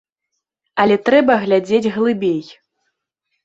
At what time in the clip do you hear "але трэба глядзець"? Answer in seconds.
0.83-1.93